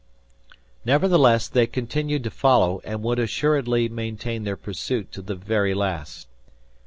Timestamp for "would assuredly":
3.03-3.87